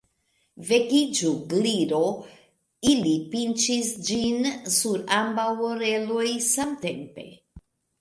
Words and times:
"Vekiĝu, 0.69 1.33
Gliro!" 1.51 1.99
Ili 2.93 3.13
pinĉis 3.35 3.93
ĝin 4.11 4.51
sur 4.81 5.07
ambaŭ 5.23 5.49
oreloj 5.71 6.29
samtempe. 6.53 7.33